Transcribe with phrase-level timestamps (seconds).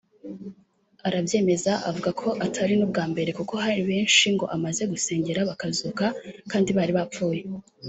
[1.07, 6.05] arabyemeza avuga ko atari n’ubwa mbere kuko hari benshi ngo amaze gusengera bakazuka
[6.51, 7.41] kandi bari bapfuye